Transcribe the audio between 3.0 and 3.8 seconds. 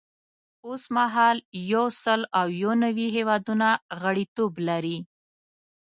هیوادونه